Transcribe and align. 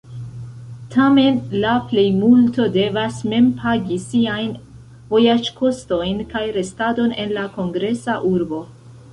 Tamen 0.93 1.35
la 1.65 1.73
plejmulto 1.91 2.65
devas 2.79 3.19
mem 3.33 3.51
pagi 3.59 3.99
siajn 4.07 4.49
vojaĝkostojn 5.13 6.27
kaj 6.35 6.45
restadon 6.59 7.17
en 7.27 7.39
la 7.41 7.49
kongresa 7.61 8.19
urbo. 8.33 8.69